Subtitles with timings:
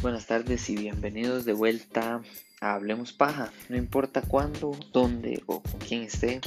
[0.00, 2.22] Buenas tardes y bienvenidos de vuelta
[2.60, 3.50] a Hablemos Paja.
[3.68, 6.40] No importa cuándo, dónde o con quién esté,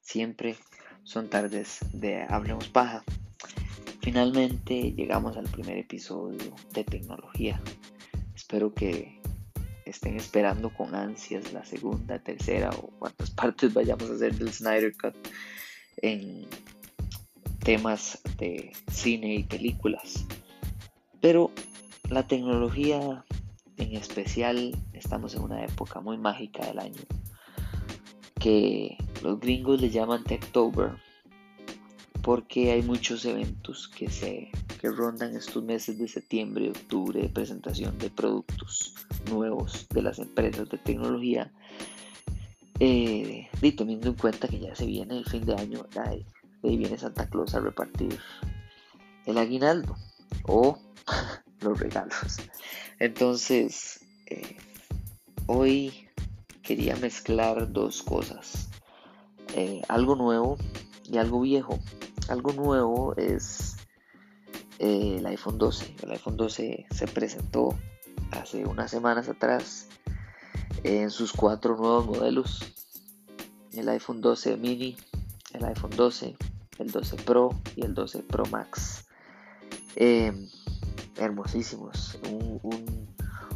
[0.00, 0.56] siempre
[1.04, 3.04] son tardes de Hablemos Paja.
[4.00, 7.60] Finalmente llegamos al primer episodio de tecnología.
[8.46, 9.20] Espero que
[9.84, 14.96] estén esperando con ansias la segunda, tercera o cuántas partes vayamos a hacer del Snyder
[14.96, 15.16] Cut
[15.96, 16.46] en
[17.64, 20.24] temas de cine y películas.
[21.20, 21.50] Pero
[22.08, 23.24] la tecnología
[23.78, 27.02] en especial, estamos en una época muy mágica del año
[28.38, 30.92] que los gringos le llaman Techtober
[32.22, 34.52] porque hay muchos eventos que se
[34.90, 38.94] rondan estos meses de septiembre y octubre de presentación de productos
[39.30, 41.52] nuevos de las empresas de tecnología
[42.78, 46.24] eh, y teniendo en cuenta que ya se viene el fin de año ahí
[46.76, 48.18] viene Santa Claus a repartir
[49.26, 49.96] el aguinaldo
[50.44, 50.78] o
[51.60, 52.38] los regalos.
[52.98, 54.56] Entonces, eh,
[55.46, 56.08] hoy
[56.62, 58.68] quería mezclar dos cosas.
[59.54, 60.58] Eh, algo nuevo
[61.04, 61.78] y algo viejo.
[62.28, 63.75] Algo nuevo es
[64.78, 65.96] el iPhone 12.
[66.02, 67.76] El iPhone 12 se presentó
[68.30, 69.88] hace unas semanas atrás
[70.84, 72.74] en sus cuatro nuevos modelos.
[73.72, 74.96] El iPhone 12 mini,
[75.52, 76.36] el iPhone 12,
[76.78, 79.06] el 12 Pro y el 12 Pro Max
[81.16, 82.18] hermosísimos.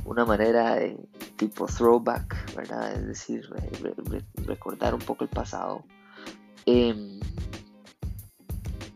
[0.04, 0.96] una manera de
[1.36, 2.92] tipo throwback, ¿verdad?
[2.94, 3.48] Es decir,
[4.44, 5.84] recordar un poco el pasado.
[6.66, 7.20] Em,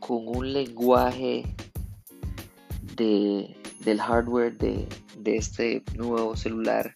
[0.01, 1.54] con un lenguaje
[2.97, 4.87] de, del hardware de,
[5.25, 6.95] este nuevo celular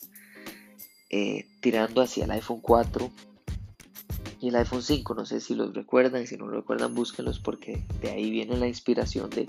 [1.10, 3.10] eh, tirando hacia el iPhone 4
[4.40, 5.14] y el iPhone 5.
[5.14, 8.68] No sé si los recuerdan, si no lo recuerdan, búsquenlos porque de ahí viene la
[8.68, 9.46] inspiración de,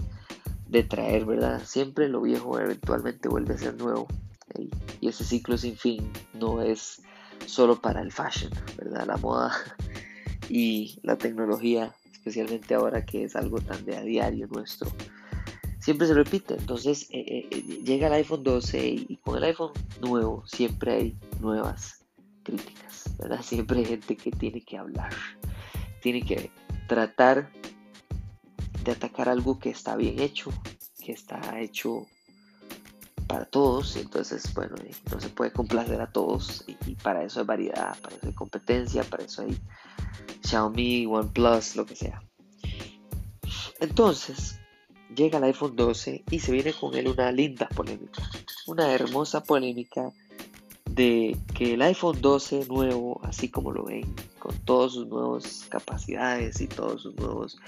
[0.67, 1.61] de traer, ¿verdad?
[1.65, 4.07] Siempre lo viejo eventualmente vuelve a ser nuevo.
[4.99, 7.01] Y ese ciclo sin fin no es
[7.45, 9.05] solo para el fashion, ¿verdad?
[9.07, 9.51] La moda
[10.49, 14.91] y la tecnología, especialmente ahora que es algo tan de a diario nuestro,
[15.79, 16.55] siempre se repite.
[16.55, 21.17] Entonces eh, eh, eh, llega el iPhone 12 y, con el iPhone nuevo siempre hay
[21.39, 22.05] nuevas
[22.43, 23.41] críticas, ¿verdad?
[23.43, 25.13] Siempre hay gente que tiene que hablar,
[26.01, 26.51] tiene que
[26.87, 27.51] tratar
[28.83, 30.51] de atacar algo que está bien hecho,
[31.03, 32.07] que está hecho
[33.27, 34.75] para todos, entonces, bueno,
[35.11, 39.03] no se puede complacer a todos, y, para eso hay variedad, para eso hay competencia,
[39.03, 39.55] para eso hay
[40.43, 42.23] Xiaomi, OnePlus, lo que sea.
[43.79, 44.58] Entonces,
[45.19, 48.23] llega el iPhone 12 y se viene con él una linda polémica,
[48.67, 50.13] una hermosa polémica
[50.89, 56.61] de que el iPhone 12 nuevo, así como lo ven, con todas sus nuevas capacidades
[56.61, 57.59] y todos sus nuevos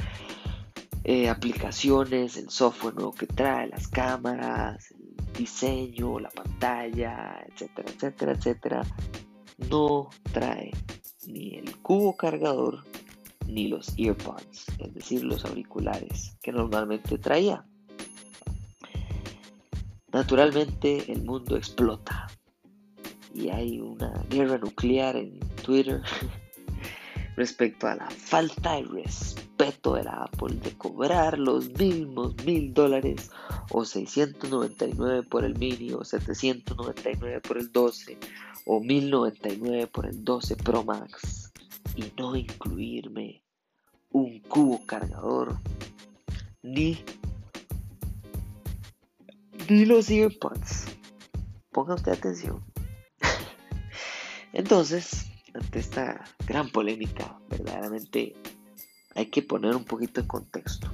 [1.04, 8.32] eh, aplicaciones, el software nuevo que trae, las cámaras, el diseño, la pantalla, etcétera, etcétera,
[8.32, 8.82] etcétera,
[9.70, 10.72] no trae
[11.28, 12.86] ni el cubo cargador
[13.48, 17.66] ni los earpods, es decir, los auriculares que normalmente traía.
[20.12, 22.28] Naturalmente el mundo explota
[23.34, 26.02] y hay una guerra nuclear en Twitter
[27.38, 33.32] respecto a la falta de respeto de la Apple de cobrar los mismos mil dólares
[33.72, 38.18] o 699 por el mini o 799 por el 12
[38.66, 41.41] o 1099 por el 12 Pro Max
[41.96, 43.44] y no incluirme
[44.12, 45.58] un cubo cargador
[46.62, 47.04] ni
[49.70, 50.86] ni los earpods
[51.72, 52.64] ponga usted atención
[54.54, 58.36] entonces ante esta gran polémica, verdaderamente
[59.16, 60.90] hay que poner un poquito de contexto.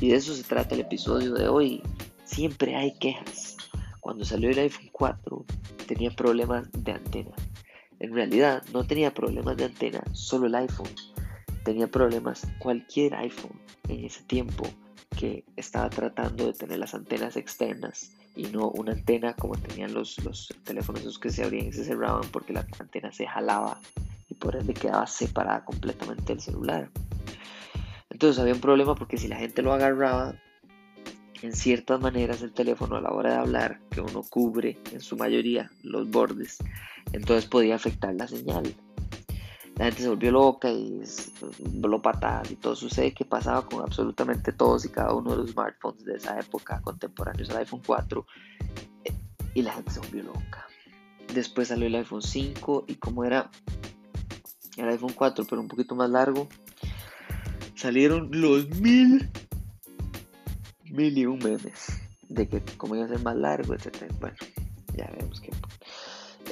[0.00, 1.82] Y de eso se trata el episodio de hoy.
[2.24, 3.56] Siempre hay quejas.
[4.00, 5.44] Cuando salió el iPhone 4
[5.86, 7.32] tenía problemas de antena.
[8.00, 10.88] En realidad no tenía problemas de antena solo el iPhone.
[11.64, 14.64] Tenía problemas cualquier iPhone en ese tiempo
[15.18, 20.18] que estaba tratando de tener las antenas externas y no una antena como tenían los,
[20.24, 23.78] los teléfonos esos que se abrían y se cerraban porque la antena se jalaba
[24.28, 26.90] y por ende quedaba separada completamente del celular.
[28.08, 30.36] Entonces había un problema porque si la gente lo agarraba,
[31.42, 35.16] en ciertas maneras el teléfono a la hora de hablar, que uno cubre en su
[35.16, 36.58] mayoría los bordes,
[37.12, 38.74] entonces podía afectar la señal
[39.80, 41.00] la gente se volvió loca y
[41.70, 45.52] voló patadas y todo sucede que pasaba con absolutamente todos y cada uno de los
[45.52, 48.26] smartphones de esa época contemporáneos al iPhone 4
[49.54, 50.66] y la gente se volvió loca.
[51.32, 53.50] Después salió el iPhone 5 y como era
[54.76, 56.46] el iPhone 4 pero un poquito más largo,
[57.74, 59.30] salieron los mil,
[60.90, 61.88] mil y un memes
[62.28, 64.10] de que como iba a más largo, etc.
[64.20, 64.36] Bueno,
[64.96, 65.50] ya vemos que...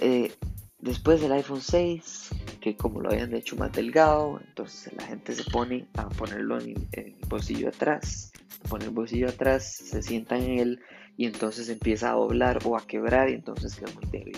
[0.01, 0.33] Eh,
[0.81, 2.31] después del iPhone 6,
[2.61, 6.89] que como lo habían hecho más delgado, entonces la gente se pone a ponerlo en
[6.93, 8.33] el, bolsillo atrás.
[8.69, 10.81] Pone el bolsillo atrás, se sienta en él
[11.17, 14.37] y entonces empieza a doblar o a quebrar y entonces queda muy débil.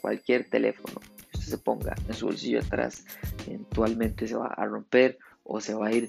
[0.00, 3.04] Cualquier teléfono que usted se ponga en su bolsillo atrás,
[3.46, 6.08] eventualmente se va a romper o se va a ir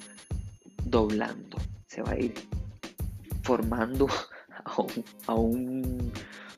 [0.85, 1.57] doblando,
[1.87, 2.33] se va a ir
[3.47, 4.07] formando
[5.27, 6.11] a un,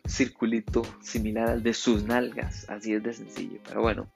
[0.07, 2.67] circulito similar al de sus nalgas.
[2.67, 3.59] Así es de sencillo.
[3.63, 4.09] Pero bueno,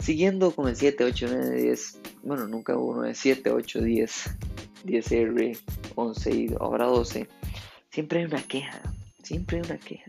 [0.00, 2.00] siguiendo con el 7, 8, 9, 10.
[2.24, 4.30] Bueno, nunca hubo uno de 7, 8, 10,
[4.86, 5.58] 10R,
[5.94, 7.28] 11 y ahora 12.
[7.90, 8.82] Siempre hay una queja.
[9.22, 10.06] Siempre hay una queja.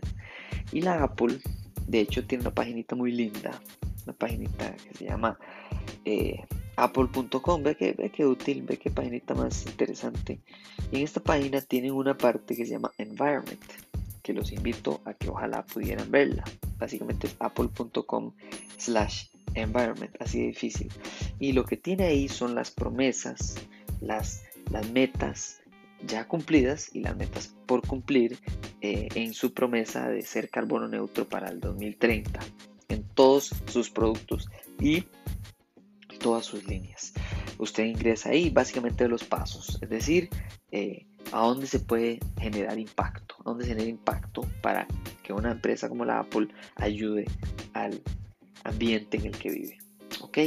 [0.72, 1.38] Y la Apple,
[1.86, 3.60] de hecho, tiene una paginita muy linda.
[4.06, 5.38] Una paginita que se llama
[6.04, 6.40] eh,
[6.84, 7.62] apple.com.
[7.62, 10.40] Ve que, ve útil, ve que paginita más interesante.
[10.90, 13.62] Y en esta página tienen una parte que se llama Environment,
[14.22, 16.44] que los invito a que ojalá pudieran verla.
[16.78, 18.32] Básicamente es apple.com
[18.76, 20.88] slash environment, así de difícil.
[21.38, 23.56] Y lo que tiene ahí son las promesas,
[24.00, 25.60] las, las metas
[26.06, 28.38] ya cumplidas y las metas por cumplir
[28.80, 32.40] eh, en su promesa de ser carbono neutro para el 2030
[32.88, 34.48] en todos sus productos
[34.80, 35.04] y
[36.20, 37.12] todas sus líneas.
[37.58, 40.30] Usted ingresa ahí básicamente los pasos, es decir,
[40.70, 44.86] eh, a dónde se puede generar impacto, a dónde se genera impacto para
[45.22, 47.26] que una empresa como la Apple ayude
[47.72, 48.00] al
[48.64, 49.78] ambiente en el que vive.
[50.20, 50.38] ¿Ok?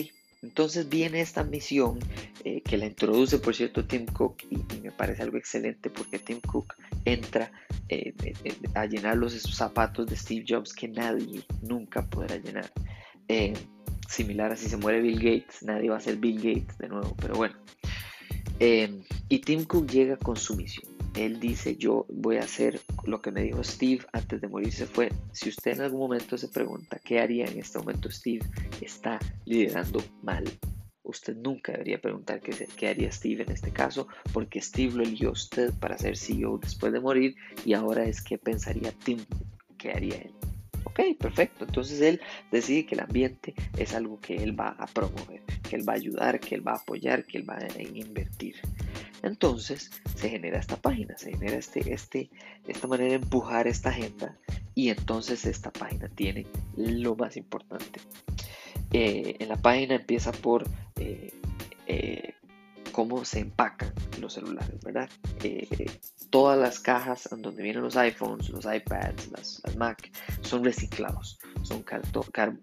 [0.41, 1.99] Entonces viene esta misión
[2.43, 6.41] eh, que la introduce, por cierto, Tim Cook y, me parece algo excelente porque Tim
[6.41, 6.75] Cook
[7.05, 7.49] entra
[7.87, 8.13] eh,
[8.75, 12.69] a llenar los zapatos de Steve Jobs que nadie nunca podrá llenar
[14.07, 17.15] similar a si se muere Bill Gates, nadie va a ser Bill Gates de nuevo,
[17.19, 17.55] pero bueno.
[18.59, 20.93] Eh, y Tim Cook llega con su misión.
[21.15, 25.11] Él dice, yo voy a hacer lo que me dijo Steve antes de morirse fue,
[25.31, 28.45] si usted en algún momento se pregunta qué haría en este momento Steve,
[28.81, 30.43] está liderando mal.
[31.03, 35.31] Usted nunca debería preguntar qué, qué haría Steve en este caso, porque Steve lo eligió
[35.31, 39.19] usted para ser CEO después de morir y ahora es qué pensaría Tim,
[39.77, 40.33] qué haría él.
[40.93, 41.65] Ok, perfecto.
[41.65, 45.87] Entonces él decide que el ambiente es algo que él va a promover, que él
[45.87, 48.57] va a ayudar, que él va a apoyar, que él va a invertir.
[49.23, 52.29] Entonces se genera esta página, se genera este, este,
[52.67, 54.37] esta manera de empujar esta agenda
[54.75, 56.45] y entonces esta página tiene
[56.75, 57.99] lo más importante.
[58.91, 60.65] Eh, en la página empieza por
[60.97, 61.33] eh,
[61.87, 62.32] eh,
[62.93, 63.91] cómo se empacan
[64.21, 65.09] los celulares, ¿verdad?
[66.33, 70.11] todas las cajas donde vienen los iPhones, los iPads, las, Mac,
[70.41, 71.37] son reciclados.
[71.61, 71.85] Son,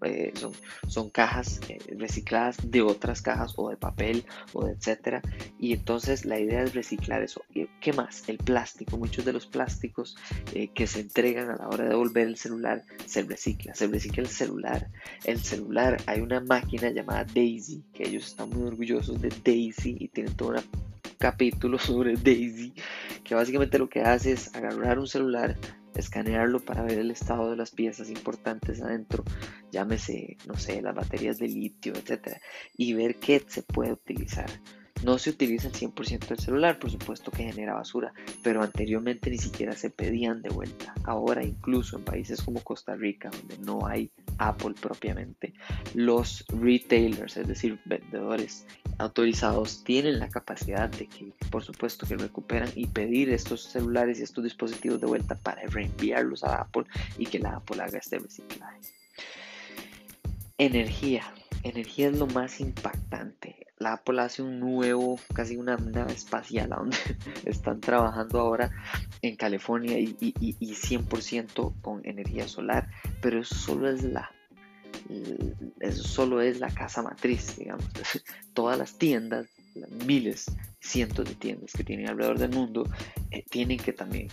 [0.03, 0.51] eh, son,
[0.89, 5.21] son, cajas eh, recicladas de otras cajas o de papel o de etcétera.
[5.57, 7.43] Y entonces la idea es reciclar eso.
[7.79, 8.27] ¿Qué más?
[8.27, 8.97] El plástico.
[8.97, 10.17] Muchos de los plásticos
[10.53, 13.73] eh, que se entregan a la hora de devolver el celular se recicla.
[13.73, 14.89] Se recicla el celular.
[15.23, 20.09] El celular, hay una máquina llamada Daisy, que ellos están muy orgullosos de Daisy y
[20.29, 20.63] toda una
[21.21, 22.73] capítulo sobre Daisy,
[23.23, 25.55] que básicamente lo que hace es agarrar un celular,
[25.95, 29.23] escanearlo para ver el estado de las piezas importantes adentro,
[29.71, 32.41] llámese, no sé, las baterías de litio, etcétera,
[32.75, 34.49] y ver qué se puede utilizar.
[35.03, 38.13] No se utiliza el 100% del celular, por supuesto que genera basura,
[38.43, 40.93] pero anteriormente ni siquiera se pedían de vuelta.
[41.03, 45.53] Ahora incluso en países como Costa Rica, donde no hay Apple propiamente,
[45.93, 48.65] los retailers, es decir, vendedores
[48.97, 54.23] autorizados, tienen la capacidad de que, por supuesto, que recuperan y pedir estos celulares y
[54.23, 56.83] estos dispositivos de vuelta para reenviarlos a Apple
[57.17, 58.79] y que la Apple haga este reciclaje.
[60.57, 61.23] Energía.
[61.63, 66.97] Energía es lo más impactante la Apple hace un nuevo, casi una nave espacial, donde
[67.45, 68.71] están trabajando ahora
[69.21, 72.87] en California y, 100% con energía solar,
[73.21, 74.31] pero eso solo es la,
[75.79, 77.85] eso solo es la casa matriz, digamos.
[78.53, 79.47] Todas las tiendas,
[80.05, 80.45] miles,
[80.79, 82.87] cientos de tiendas que tienen alrededor del mundo,
[83.31, 84.27] eh, tienen que también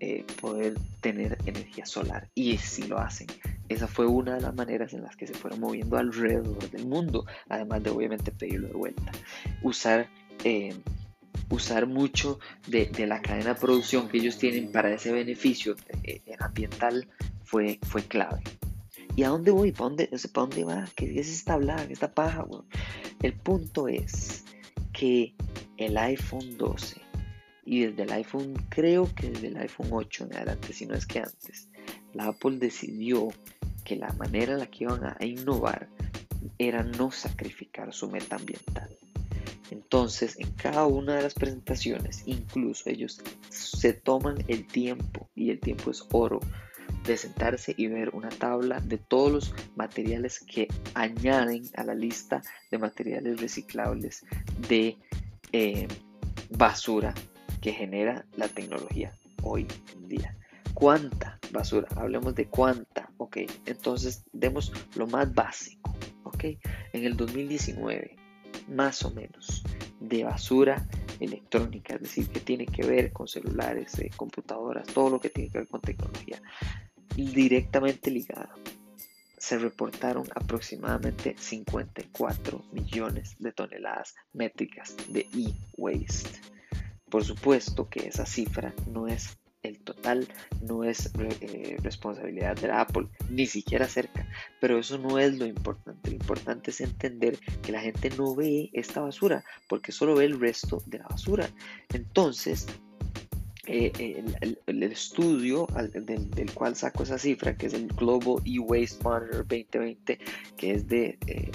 [0.00, 3.26] eh, poder tener energía solar y si lo hacen.
[3.68, 7.24] Esa fue una de las maneras en las que se fueron moviendo alrededor del mundo,
[7.48, 9.12] además de obviamente pedirlo de vuelta.
[9.62, 10.08] Usar,
[10.44, 10.74] eh,
[11.48, 17.08] usar mucho de, la cadena de producción que ellos tienen para ese beneficio eh, ambiental
[17.44, 18.42] fue, fue clave.
[19.16, 19.72] ¿Y a dónde voy?
[19.72, 20.88] ¿Para dónde, ¿para dónde va?
[20.96, 22.46] ¿Qué es esta blaga, esta paja?
[23.22, 24.44] El punto es
[24.92, 25.34] que
[25.76, 27.00] el iPhone 12
[27.66, 31.06] y desde el iPhone, creo que desde el iPhone 8 en adelante, si no es
[31.06, 31.68] que antes,
[32.12, 33.28] la Apple decidió
[33.84, 35.88] que la manera en la que iban a innovar
[36.58, 38.88] era no sacrificar su meta ambiental.
[39.70, 45.60] Entonces, en cada una de las presentaciones, incluso ellos se toman el tiempo, y el
[45.60, 46.40] tiempo es oro,
[47.04, 52.42] de sentarse y ver una tabla de todos los materiales que añaden a la lista
[52.70, 54.24] de materiales reciclables
[54.68, 54.96] de
[55.52, 55.86] eh,
[56.50, 57.14] basura
[57.60, 59.12] que genera la tecnología
[59.42, 60.36] hoy en día.
[60.72, 61.88] ¿Cuánta basura?
[61.96, 63.03] Hablemos de cuánta,
[63.66, 66.44] Entonces, demos lo más básico, ok.
[66.92, 68.16] En el 2019,
[68.68, 69.62] más o menos,
[70.00, 70.86] de basura
[71.20, 75.50] electrónica, es decir, que tiene que ver con celulares, eh, computadoras, todo lo que tiene
[75.50, 76.40] que ver con tecnología,
[77.16, 78.54] directamente ligada.
[79.36, 86.40] Se reportaron aproximadamente 54 millones de toneladas métricas de e-waste.
[87.10, 90.28] Por supuesto que esa cifra no es el total,
[90.60, 94.28] no es eh, responsabilidad de la Apple, ni siquiera cerca,
[94.60, 96.10] pero eso no es lo importante.
[96.10, 100.38] Lo importante es entender que la gente no ve esta basura, porque solo ve el
[100.38, 101.48] resto de la basura.
[101.92, 102.66] Entonces,
[103.66, 104.22] eh,
[104.66, 110.18] el, estudio del, cual saco esa cifra, que es el Global E-Waste Monitor 2020,
[110.56, 111.50] que es de eh,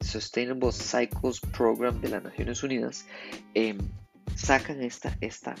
[0.00, 3.06] Sustainable Cycles Program de las Naciones Unidas,
[4.36, 5.54] sacan esta, esta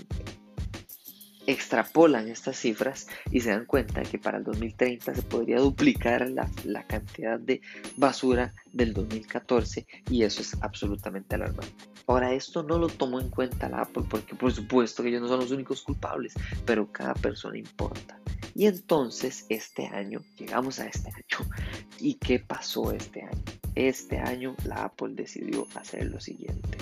[1.46, 6.48] extrapolan estas cifras y se dan cuenta que para el 2030 se podría duplicar la,
[6.64, 7.60] la, cantidad de
[7.96, 11.84] basura del 2014 y eso es absolutamente alarmante.
[12.06, 15.28] Ahora, esto no lo tomó en cuenta la Apple porque por supuesto que ellos no
[15.28, 16.34] son los únicos culpables,
[16.66, 18.18] pero cada persona importa.
[18.54, 21.50] Y entonces este año, llegamos a este año,
[21.98, 23.42] ¿y qué pasó este año?
[23.74, 26.78] Este año la Apple decidió hacer lo siguiente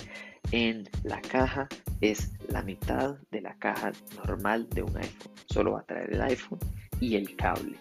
[0.53, 1.67] en la caja
[2.01, 5.33] es la mitad de la caja normal de un iPhone.
[5.47, 6.61] Solo va a traer el iPhone
[7.01, 7.77] y el cable.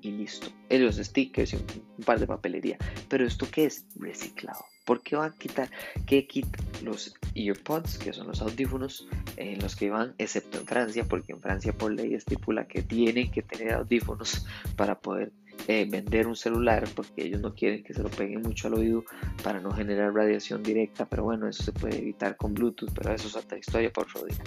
[0.00, 0.48] Y listo.
[0.68, 2.76] Y los stickers y un, par de papelería.
[3.08, 3.86] Pero esto qué es?
[3.96, 4.64] Reciclado.
[4.84, 5.70] ¿Por qué va a quitar?
[6.06, 6.58] ¿Qué quita?
[6.82, 11.40] Los earpods, que son los audífonos en los que van, excepto en Francia, porque en
[11.40, 14.46] Francia por ley estipula que tienen que tener audífonos
[14.76, 15.32] para poder
[15.68, 19.04] eh, vender un celular porque ellos no quieren que se lo peguen mucho al oído
[19.44, 23.28] para no generar radiación directa, pero bueno, eso se puede evitar con Bluetooth, pero eso
[23.28, 24.38] es otra historia por otro día.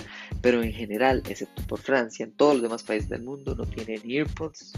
[0.42, 4.02] Pero en general, excepto por Francia, en todos los demás países del mundo no tienen
[4.04, 4.74] AirPods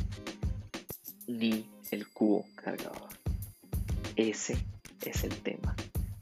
[1.25, 3.09] ni el cubo cargador.
[4.15, 4.57] Ese
[5.05, 5.75] es el tema.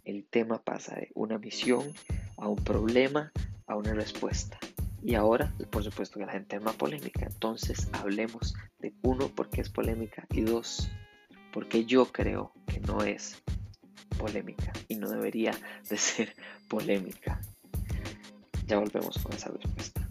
[0.04, 1.94] El tema pasa de una misión
[2.38, 3.32] a un problema
[3.68, 4.60] a una respuesta.
[5.04, 7.26] Y ahora, por supuesto que la gente es más polémica.
[7.26, 10.90] Entonces hablemos de uno, porque es polémica y dos,
[11.54, 13.42] porque yo creo que no es
[14.18, 15.52] polémica y no debería
[15.90, 16.36] de ser
[16.68, 17.40] polémica.
[18.66, 20.05] Ya volvemos con esa respuesta.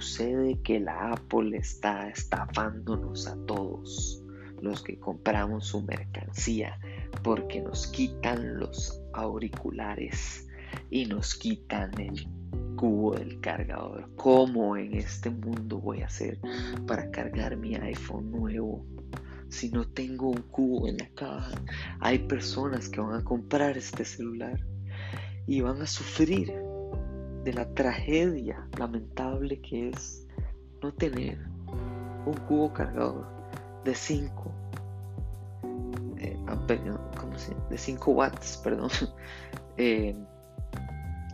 [0.00, 4.22] Sucede que la Apple está estafándonos a todos
[4.62, 6.78] los que compramos su mercancía
[7.24, 10.46] porque nos quitan los auriculares
[10.90, 12.28] y nos quitan el
[12.76, 14.08] cubo del cargador.
[14.14, 16.38] ¿Cómo en este mundo voy a hacer
[16.86, 18.86] para cargar mi iPhone nuevo?
[19.48, 21.60] Si no tengo un cubo en la caja,
[21.98, 24.64] hay personas que van a comprar este celular
[25.48, 26.67] y van a sufrir
[27.48, 30.26] de la tragedia lamentable que es
[30.82, 31.38] no tener
[32.26, 33.26] un cubo cargador
[33.84, 34.52] de 5
[36.18, 36.36] eh,
[37.70, 38.90] de 5 watts, perdón,
[39.78, 40.14] eh,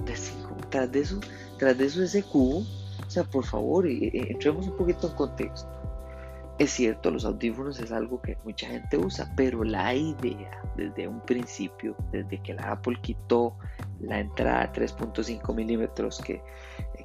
[0.05, 0.57] de 5.
[0.71, 1.19] Tras de eso,
[1.59, 5.69] tras de eso ese cubo, o sea, por favor, entremos un poquito en contexto.
[6.57, 11.21] Es cierto, los audífonos es algo que mucha gente usa, pero la idea desde un
[11.21, 13.57] principio, desde que la Apple quitó
[14.01, 16.41] la entrada 3.5 milímetros, que,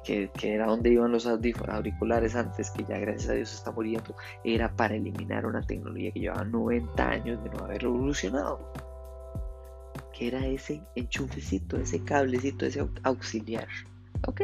[0.04, 4.14] que, era donde iban los auriculares antes, que ya gracias a Dios está muriendo,
[4.44, 8.72] era para eliminar una tecnología que llevaba 90 años de no haber revolucionado.
[10.12, 13.66] Que era ese enchufecito, ese cablecito, ese auxiliar.
[14.26, 14.42] ¿Ok?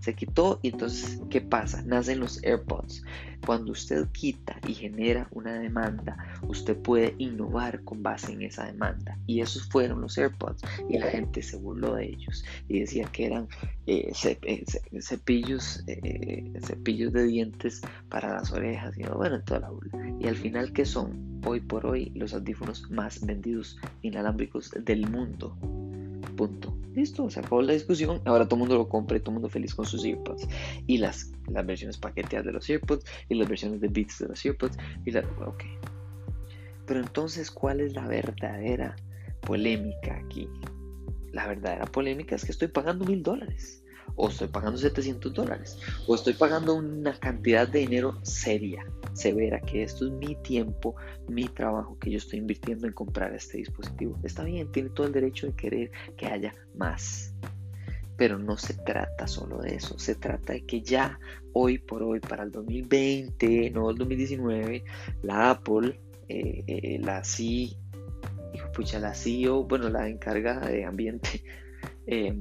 [0.00, 1.82] Se quitó y entonces, ¿qué pasa?
[1.82, 3.04] Nacen los AirPods.
[3.44, 9.18] Cuando usted quita y genera una demanda, usted puede innovar con base en esa demanda.
[9.26, 10.62] Y esos fueron los AirPods.
[10.88, 13.48] Y la gente se burló de ellos y decía que eran
[13.86, 14.64] eh, eh,
[15.00, 18.96] cepillos, eh, cepillos de dientes para las orejas.
[18.98, 20.16] Y bueno, toda la burla.
[20.20, 21.40] Y al final, ¿qué son?
[21.44, 25.56] Hoy por hoy, los audífonos más vendidos inalámbricos del mundo
[26.38, 26.72] Punto.
[26.94, 28.22] Listo, se acabó la discusión.
[28.24, 30.46] Ahora todo el mundo lo compra y todo el mundo feliz con sus AirPods.
[30.86, 34.44] Y las, las versiones paqueteadas de los AirPods y las versiones de Beats de los
[34.44, 34.76] AirPods.
[35.04, 35.64] Y la, ok.
[36.86, 38.94] Pero entonces, ¿cuál es la verdadera
[39.40, 40.48] polémica aquí?
[41.32, 43.82] La verdadera polémica es que estoy pagando mil dólares
[44.14, 48.84] o estoy pagando 700 dólares, o estoy pagando una cantidad de dinero seria,
[49.18, 50.94] severa, que esto es mi tiempo,
[51.28, 54.18] mi trabajo que yo estoy invirtiendo en comprar este dispositivo.
[54.22, 57.34] Está bien, tiene todo el derecho de querer que haya más.
[58.16, 61.20] Pero no se trata solo de eso, se trata de que ya
[61.52, 64.84] hoy por hoy, para el 2020, no el 2019,
[65.22, 67.76] la Apple, eh, eh, la C,
[68.74, 71.42] pucha, la CEO, bueno, la encargada de ambiente,
[72.06, 72.36] eh,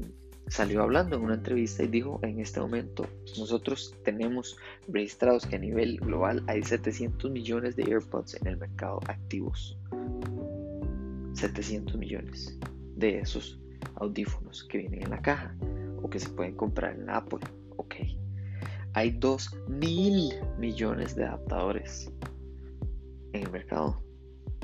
[0.48, 3.06] salió hablando en una entrevista y dijo, en este momento
[3.38, 9.00] nosotros tenemos registrados que a nivel global hay 700 millones de AirPods en el mercado
[9.08, 9.78] activos.
[11.34, 12.58] 700 millones
[12.96, 13.60] de esos
[13.96, 15.56] audífonos que vienen en la caja
[16.02, 17.40] o que se pueden comprar en Apple.
[17.76, 17.96] Ok.
[18.94, 22.12] Hay 2 mil millones de adaptadores
[23.34, 24.02] en el mercado.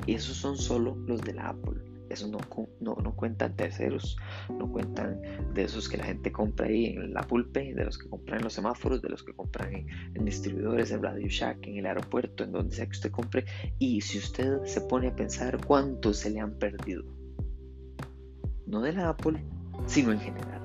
[0.06, 1.93] Y esos son solo los de la Apple.
[2.10, 2.38] Eso no,
[2.80, 4.16] no, cuentan terceros,
[4.50, 5.20] no cuentan
[5.54, 8.44] de esos que la gente compra ahí en la pulpe, de los que compran en
[8.44, 12.52] los semáforos, de los que compran en, distribuidores, en Radio Shack, en el aeropuerto, en
[12.52, 13.46] donde sea que usted compre.
[13.78, 17.04] Y si usted se pone a pensar cuántos se le han perdido,
[18.66, 19.42] no de la Apple,
[19.86, 20.64] sino en general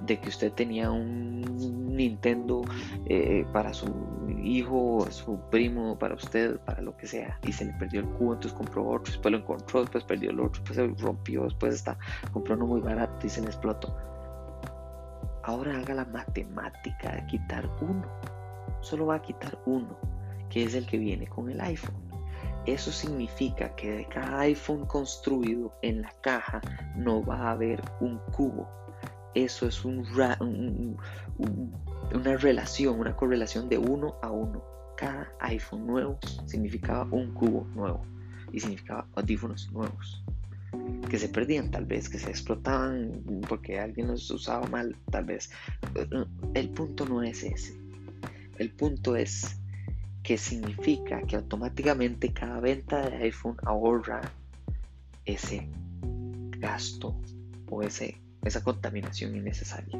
[0.00, 2.62] de que usted tenía un Nintendo
[3.06, 3.86] eh, para su
[4.42, 8.34] hijo, su primo, para usted, para lo que sea, y se le perdió el cubo,
[8.34, 11.98] entonces compró otro, después lo encontró, después perdió el otro, después se rompió, después está,
[12.32, 13.94] compró uno muy barato y se le explotó.
[15.42, 18.06] Ahora haga la matemática de quitar uno,
[18.80, 19.98] solo va a quitar uno,
[20.50, 22.08] que es el que viene con el iPhone.
[22.66, 26.60] Eso significa que de cada iPhone construido en la caja
[26.96, 28.68] no va a haber un cubo
[29.34, 30.04] eso es un,
[32.14, 34.62] una relación, una correlación de uno a uno.
[34.96, 38.04] Cada iPhone nuevo significaba un cubo nuevo
[38.52, 40.24] y significaba audífonos nuevos
[41.08, 45.50] que se perdían tal vez, que se explotaban porque alguien los usaba mal tal vez.
[46.54, 47.74] El punto no es ese.
[48.58, 49.60] El punto es
[50.22, 54.20] que significa que automáticamente cada venta de iPhone ahorra
[55.24, 55.68] ese
[56.58, 57.18] gasto
[57.70, 59.98] o ese esa contaminación innecesaria.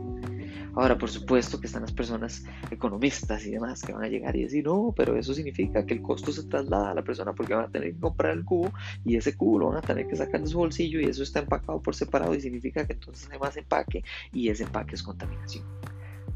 [0.75, 4.45] Ahora, por supuesto que están las personas economistas y demás que van a llegar y
[4.45, 7.67] decir, no, pero eso significa que el costo se traslada a la persona porque van
[7.67, 8.73] a tener que comprar el cubo
[9.05, 11.41] y ese cubo lo van a tener que sacar de su bolsillo y eso está
[11.41, 15.65] empacado por separado y significa que entonces hay más empaque y ese empaque es contaminación.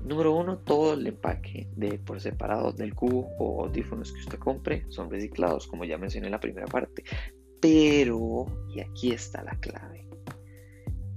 [0.05, 4.85] Número uno, todo el empaque de por separado del cubo o audífonos que usted compre
[4.89, 7.05] son reciclados, como ya mencioné en la primera parte.
[7.61, 10.09] Pero, y aquí está la clave,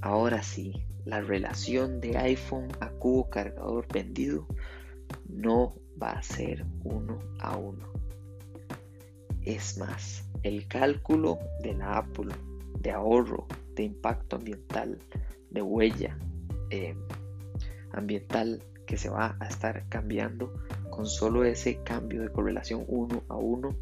[0.06, 0.72] Ahora sí,
[1.04, 4.46] la relación de iPhone a cubo cargador vendido
[5.28, 7.92] no va a ser uno a uno.
[9.42, 12.36] Es más, el cálculo de la Apple
[12.82, 15.00] de ahorro, de impacto ambiental,
[15.50, 16.16] de huella
[16.70, 16.96] eh,
[17.92, 20.54] ambiental que se va a estar cambiando
[20.92, 23.76] con solo ese cambio de correlación uno a uno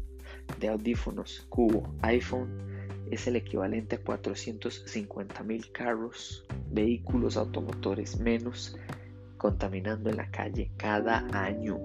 [0.58, 2.73] de audífonos cubo iPhone
[3.10, 8.76] es el equivalente a 450 mil carros, vehículos automotores menos
[9.36, 11.78] contaminando en la calle cada año.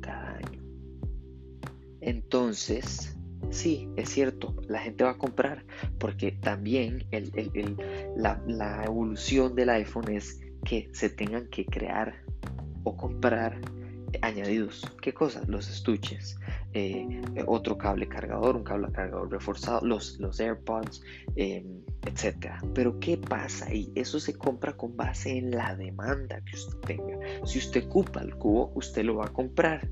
[0.00, 0.62] Cada año.
[2.00, 3.16] Entonces,
[3.50, 5.64] sí, es cierto, la gente va a comprar
[5.98, 7.06] porque también
[8.16, 12.22] la, la evolución del iPhone es que se tengan que crear
[12.84, 13.60] o comprar
[14.22, 14.90] añadidos.
[15.00, 15.48] ¿Qué cosas?
[15.48, 16.38] Los estuches,
[16.72, 21.02] eh, otro cable cargador, un cable cargador reforzado, los, los AirPods,
[21.36, 21.64] eh,
[22.06, 22.52] etc.
[22.74, 23.92] Pero ¿qué pasa ahí?
[23.94, 27.18] Eso se compra con base en la demanda que usted tenga.
[27.46, 29.88] Si usted ocupa el cubo, usted lo va a comprar.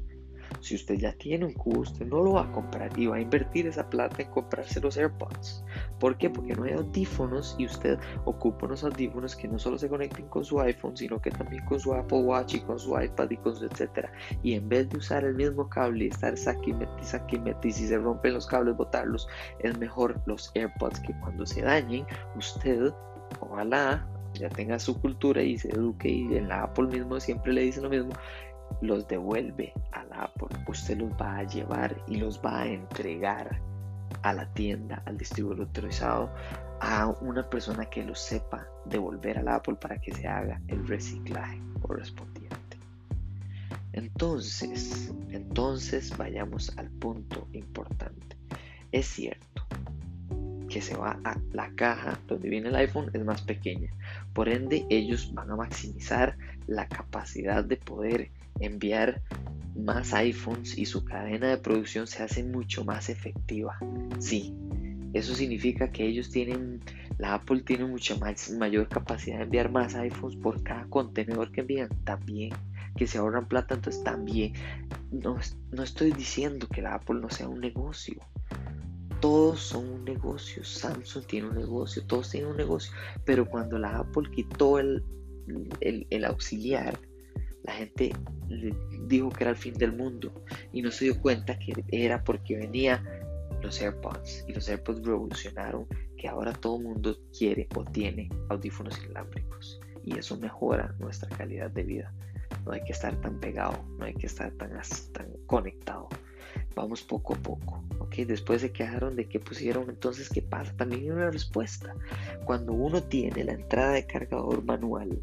[0.60, 3.20] Si usted ya tiene un cubo, usted no lo va a comprar y va a
[3.20, 5.64] invertir esa plata en comprarse los AirPods.
[5.98, 6.30] ¿Por qué?
[6.30, 10.44] Porque no hay audífonos y usted ocupa unos audífonos que no solo se conecten con
[10.44, 13.56] su iPhone, sino que también con su Apple Watch y con su iPad y con
[13.56, 14.12] su etcétera.
[14.42, 17.88] Y en vez de usar el mismo cable y estar saque y saque y si
[17.88, 19.28] se rompen los cables, botarlos,
[19.60, 22.92] es mejor los AirPods que cuando se dañen, usted,
[23.40, 27.62] ojalá, ya tenga su cultura y se eduque y en la Apple mismo siempre le
[27.62, 28.12] dice lo mismo,
[28.80, 30.48] los devuelve a la Apple.
[30.66, 33.60] Usted los va a llevar y los va a entregar
[34.22, 36.32] a la tienda, al distribuidor autorizado,
[36.80, 40.86] a una persona que lo sepa devolver a la Apple para que se haga el
[40.86, 42.46] reciclaje correspondiente.
[43.92, 48.36] Entonces, entonces vayamos al punto importante.
[48.92, 49.66] Es cierto
[50.68, 53.90] que se va a la caja donde viene el iPhone es más pequeña.
[54.34, 59.22] Por ende, ellos van a maximizar la capacidad de poder enviar
[59.76, 63.78] más iPhones y su cadena de producción se hace mucho más efectiva.
[64.18, 64.54] Sí,
[65.12, 66.82] eso significa que ellos tienen,
[67.18, 71.60] la Apple tiene mucha más, mayor capacidad de enviar más iPhones por cada contenedor que
[71.62, 71.88] envían.
[72.04, 72.52] También
[72.96, 74.54] que se ahorran plata, entonces también
[75.10, 75.38] no,
[75.70, 78.20] no estoy diciendo que la Apple no sea un negocio.
[79.20, 80.64] Todos son un negocio.
[80.64, 82.92] Samsung tiene un negocio, todos tienen un negocio.
[83.24, 85.02] Pero cuando la Apple quitó el,
[85.80, 86.98] el, el auxiliar,
[87.62, 88.12] la gente
[89.06, 90.32] dijo que era el fin del mundo
[90.72, 93.02] y no se dio cuenta que era porque venía
[93.62, 98.98] los AirPods y los AirPods revolucionaron que ahora todo el mundo quiere o tiene audífonos
[99.02, 102.14] inalámbricos y eso mejora nuestra calidad de vida.
[102.64, 104.70] No hay que estar tan pegado, no hay que estar tan,
[105.12, 106.08] tan conectado.
[106.74, 107.84] Vamos poco a poco.
[107.98, 108.14] ¿ok?
[108.26, 110.74] Después se quejaron de que pusieron entonces qué pasa.
[110.76, 111.94] También hay una respuesta.
[112.44, 115.20] Cuando uno tiene la entrada de cargador manual,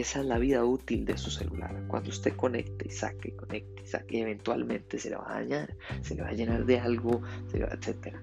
[0.00, 1.84] esa es la vida útil de su celular.
[1.88, 6.14] Cuando usted conecte y saque, conecte y saque, eventualmente se le va a dañar, se
[6.14, 8.16] le va a llenar de algo, etc.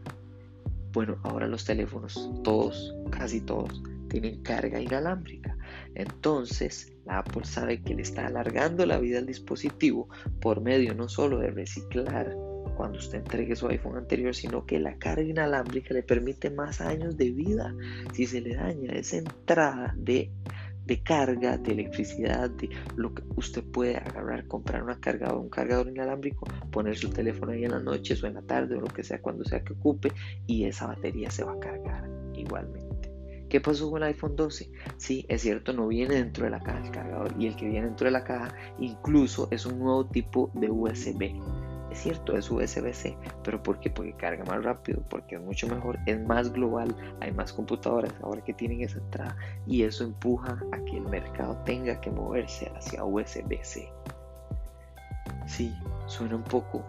[0.94, 5.58] Bueno, ahora los teléfonos, todos, casi todos, tienen carga inalámbrica.
[5.96, 10.10] Entonces, la Apple sabe que le está alargando la vida al dispositivo
[10.42, 12.36] por medio no solo de reciclar
[12.76, 17.16] cuando usted entregue su iPhone anterior, sino que la carga inalámbrica le permite más años
[17.16, 17.74] de vida.
[18.14, 20.32] Si se le daña esa entrada de
[20.86, 25.88] de carga, de electricidad, de lo que usted puede agarrar, comprar una carga un cargador
[25.88, 29.04] inalámbrico, poner su teléfono ahí en la noche o en la tarde o lo que
[29.04, 30.12] sea, cuando sea que ocupe,
[30.48, 33.12] y esa batería se va a cargar igualmente.
[33.50, 34.72] ¿Qué pasó con el iPhone 12?
[34.96, 37.88] Sí, es cierto, no viene dentro de la caja el cargador y el que viene
[37.88, 41.34] dentro de la caja incluso es un nuevo tipo de USB
[41.92, 43.90] es cierto, es USB-C, pero ¿por qué?
[43.90, 48.42] Porque carga más rápido, porque es mucho mejor, es más global, hay más computadoras ahora
[48.42, 49.36] que tienen esa entrada
[49.68, 53.92] y eso empuja a que el mercado tenga que moverse hacia USB-C.
[55.48, 55.76] Sí,
[56.06, 56.86] suena un poco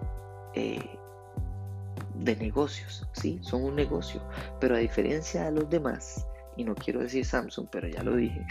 [0.54, 0.98] eh,
[2.14, 4.22] de negocios, sí, son un negocio,
[4.60, 8.46] pero a diferencia de los demás, y no quiero decir Samsung, pero ya lo dije,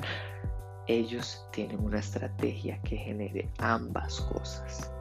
[0.86, 4.93] ellos tienen una estrategia que genere ambas cosas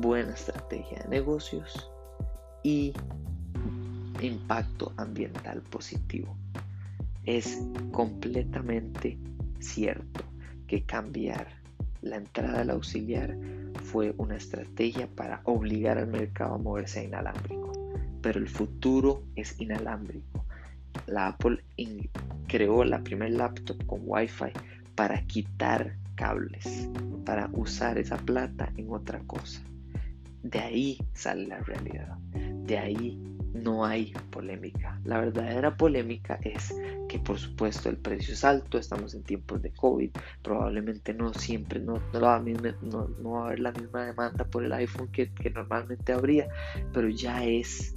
[0.00, 1.90] buena estrategia de negocios
[2.62, 2.92] y
[4.20, 6.36] impacto ambiental positivo.
[7.24, 7.58] Es
[7.92, 9.18] completamente
[9.58, 10.24] cierto
[10.66, 11.48] que cambiar
[12.02, 13.36] la entrada al auxiliar
[13.84, 17.72] fue una estrategia para obligar al mercado a moverse a inalámbrico,
[18.22, 20.44] pero el futuro es inalámbrico.
[21.06, 21.62] La Apple
[22.48, 24.52] creó la primera laptop con Wi-Fi
[24.94, 26.88] para quitar cables,
[27.24, 29.60] para usar esa plata en otra cosa.
[30.42, 32.16] De ahí sale la realidad.
[32.64, 35.00] De ahí no hay polémica.
[35.04, 36.74] La verdadera polémica es
[37.08, 40.10] que por supuesto el precio es alto, estamos en tiempos de COVID,
[40.42, 45.32] probablemente no siempre, no, no, va, a haber la misma demanda por el iPhone que,
[45.34, 46.48] que normalmente habría,
[46.92, 47.96] pero ya es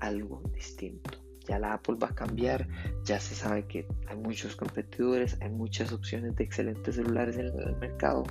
[0.00, 1.10] algo distinto.
[1.46, 2.68] Ya la Apple va a cambiar,
[3.04, 7.76] ya se sabe que hay muchos competidores, hay muchas opciones de excelentes celulares en el
[7.76, 8.24] mercado,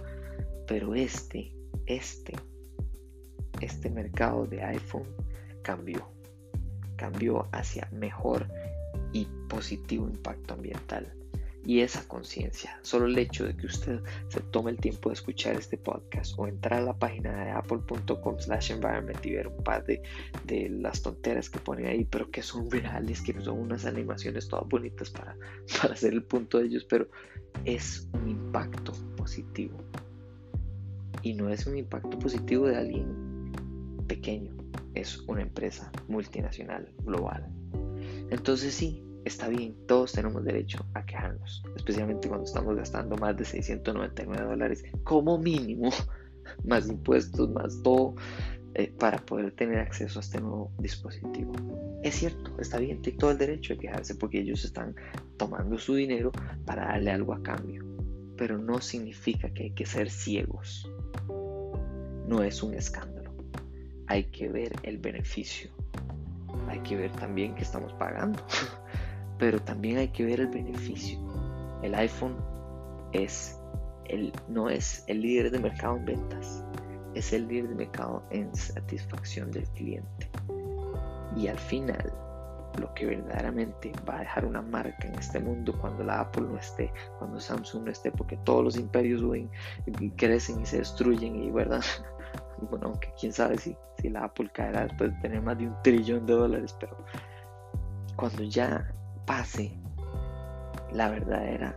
[0.67, 1.53] pero este,
[1.85, 2.33] este
[3.61, 5.07] este mercado de iPhone
[5.61, 6.07] cambió.
[6.95, 8.47] Cambió hacia mejor
[9.13, 11.13] y positivo impacto ambiental.
[11.65, 15.55] Y esa conciencia, solo el hecho de que usted se tome el tiempo de escuchar
[15.57, 19.83] este podcast o entrar a la página de apple.com slash environment y ver un par
[19.85, 20.01] de,
[20.45, 24.67] de, las tonteras que ponen ahí, pero que son reales, que son unas animaciones todas
[24.69, 25.35] bonitas para,
[25.81, 27.07] para hacer el punto de ellos, pero
[27.65, 29.77] es un impacto positivo.
[31.21, 33.28] Y no es un impacto positivo de alguien
[34.09, 34.51] pequeño,
[34.95, 37.47] es una empresa multinacional global.
[38.29, 43.45] Entonces sí, está bien, todos tenemos derecho a quejarnos, especialmente cuando estamos gastando más de
[43.45, 45.91] 699 dólares como mínimo,
[46.65, 48.15] más impuestos, más todo,
[48.73, 51.53] eh, para poder tener acceso a este nuevo dispositivo.
[52.03, 54.95] Es cierto, está bien, tiene todo el derecho a quejarse porque ellos están
[55.37, 56.31] tomando su dinero
[56.65, 57.85] para darle algo a cambio,
[58.37, 60.91] pero no significa que hay que ser ciegos.
[62.27, 63.18] No es un escándalo
[64.09, 65.69] hay que ver el beneficio.
[66.67, 68.43] Hay que ver también que estamos pagando,
[69.37, 71.17] pero también hay que ver el beneficio.
[71.83, 72.35] El iPhone
[73.13, 73.57] es
[74.05, 76.63] el, no es el líder de mercado en ventas,
[77.13, 80.29] es el líder de mercado en satisfacción del cliente.
[81.35, 82.11] Y al final,
[82.79, 86.57] lo que verdaderamente va a dejar una marca en este mundo cuando la Apple no
[86.57, 89.21] esté, cuando Samsung no esté, porque todos los imperios
[90.17, 91.83] crecen y se destruyen y verdad
[92.69, 95.75] bueno, aunque quién sabe si, si la Apple caerá después de tener más de un
[95.83, 96.97] trillón de dólares, pero
[98.15, 98.93] cuando ya
[99.25, 99.77] pase
[100.91, 101.75] la verdadera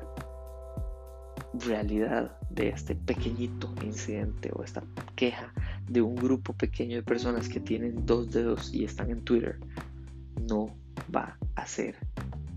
[1.67, 4.83] realidad de este pequeñito incidente o esta
[5.17, 5.53] queja
[5.89, 9.59] de un grupo pequeño de personas que tienen dos dedos y están en Twitter,
[10.49, 10.75] no
[11.15, 11.97] va a ser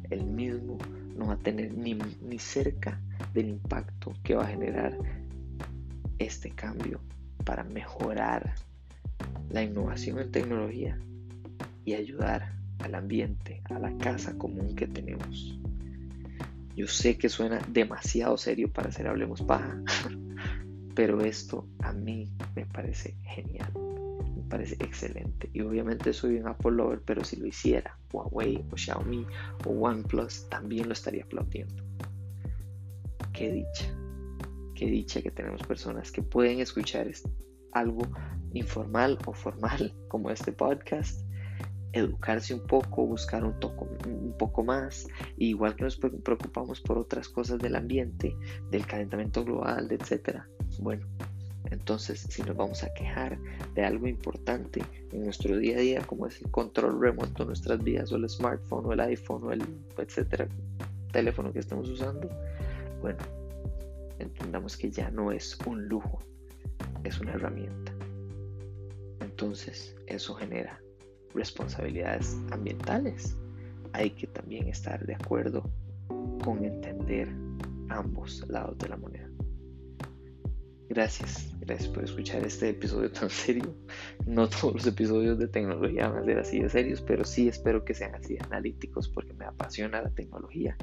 [0.10, 0.78] el mismo,
[1.18, 3.00] no va a tener ni, ni cerca
[3.34, 4.98] del impacto que va a generar
[6.20, 7.02] este cambio
[7.46, 8.56] para mejorar
[9.50, 11.00] la innovación en tecnología
[11.86, 15.58] y ayudar al ambiente, a la casa común que tenemos.
[16.76, 19.82] Yo sé que suena demasiado serio para hacer Hablemos Paja,
[20.96, 23.72] pero esto a mí me parece genial,
[24.36, 25.50] me parece excelente.
[25.54, 29.26] Y obviamente soy un Apple lover, pero si lo hiciera Huawei o Xiaomi
[29.66, 31.82] o OnePlus, también lo estaría aplaudiendo.
[33.32, 33.94] Qué dicha,
[34.76, 37.08] qué dicha que tenemos personas que pueden escuchar
[37.72, 38.04] algo
[38.54, 41.26] informal o formal como este podcast
[41.96, 43.56] educarse un poco, buscar un,
[44.06, 45.08] un poco más,
[45.38, 48.36] igual que nos preocupamos por otras cosas del ambiente,
[48.70, 50.42] del calentamiento global, etc.
[50.80, 51.08] Bueno,
[51.72, 53.40] entonces si nos vamos a quejar
[53.74, 57.82] de algo importante en nuestro día a día, como es el control remoto de nuestras
[57.82, 59.64] vidas, o el smartphone, o el iPhone, o el
[59.98, 60.50] etcétera,
[61.14, 62.30] teléfono que estamos usando,
[63.02, 63.20] bueno,
[64.20, 66.20] entendamos que ya no es un lujo,
[67.04, 67.94] es una herramienta.
[69.22, 70.80] Entonces, eso genera
[71.34, 73.36] responsabilidades ambientales,
[73.94, 75.70] hay que también estar de acuerdo
[76.44, 77.30] con entender
[77.90, 79.30] ambos lados de la moneda.
[80.88, 83.76] Gracias, gracias por escuchar este episodio tan serio.
[84.28, 87.84] No todos los episodios de tecnología van a ser así de serios, pero sí espero
[87.84, 90.78] que sean así analíticos porque me apasiona la tecnología.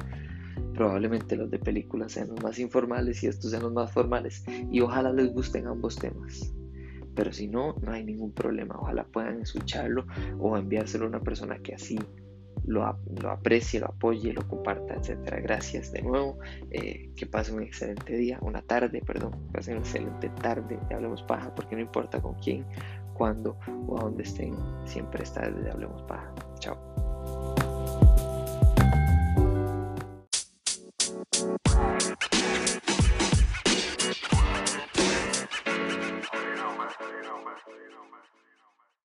[0.74, 4.80] Probablemente los de películas sean los más informales y estos sean los más formales y
[4.80, 6.52] ojalá les gusten ambos temas.
[7.14, 8.76] Pero si no, no hay ningún problema.
[8.78, 10.06] Ojalá puedan escucharlo
[10.38, 11.98] o enviárselo a una persona que así
[12.66, 12.84] lo,
[13.28, 15.40] aprecie, lo apoye, lo comparta, etcétera.
[15.40, 16.38] Gracias de nuevo.
[16.70, 19.32] Eh, que pasen un excelente día, una tarde, perdón.
[19.46, 20.78] Que pasen una excelente tarde.
[20.88, 22.64] de Hablemos Paja, porque no importa con quién,
[23.14, 24.54] cuándo o a dónde estén,
[24.84, 26.32] siempre está desde Hablemos Paja.
[26.60, 27.01] Chao.
[31.64, 32.11] Bye.